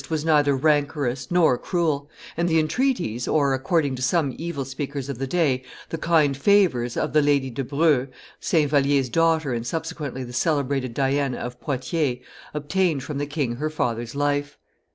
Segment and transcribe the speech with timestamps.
[0.09, 5.19] was neither rancorous nor cruel; and the entreaties, or, according to some evil speakers of
[5.19, 8.07] the day, the kind favors, of the Lady de Brew,
[8.39, 12.17] Saint Vallier's daughter and subsequently the celebrated Diana of Poitiers,
[12.51, 14.57] obtained from the king her father's life.